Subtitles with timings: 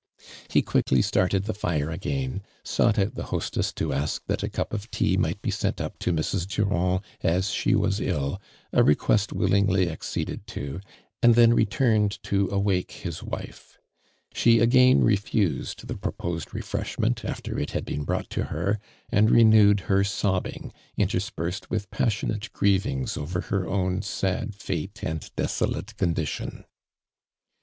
[0.49, 4.73] He cjiiickly started the fire again, sought out the hostess to ask that a cup
[4.73, 6.47] of tea miglit be sent up to Mrs.
[6.47, 8.41] Duraml, as she was ill,
[8.73, 10.79] a request willingly accedotl to
[11.21, 13.77] and then returned to awake his wife.
[14.33, 18.79] She again refused the proposed refreshment after it had been brought to her,
[19.11, 25.03] and re newed her sobbing, interspersed with pas sionate grievings over her own sad fate
[25.03, 26.65] and desolate condition.